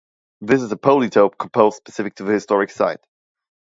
This 0.41 0.63
is 0.63 0.71
a 0.71 0.77
"polytope" 0.77 1.37
composed 1.37 1.77
specific 1.77 2.15
to 2.15 2.23
the 2.23 2.33
historic 2.33 2.71
site. 2.71 3.05